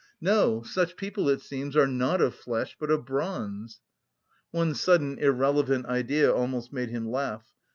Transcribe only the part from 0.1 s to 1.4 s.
No, such people,